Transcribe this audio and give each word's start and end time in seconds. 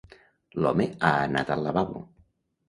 L'home 0.65 0.87
ha 0.95 1.11
anat 1.27 1.53
al 1.57 1.63
lavabo. 1.67 2.03